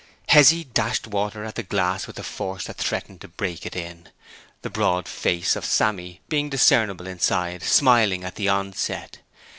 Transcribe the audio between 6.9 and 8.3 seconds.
inside, smiling